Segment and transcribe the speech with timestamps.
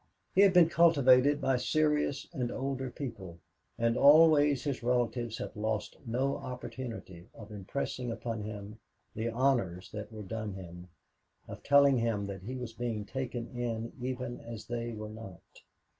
[0.33, 3.37] He had been cultivated by serious and older people,
[3.77, 8.79] and always his relatives had lost no opportunity of impressing upon him
[9.13, 10.87] the honors that were done him,
[11.47, 15.43] of telling him that he was being taken in even as they were not.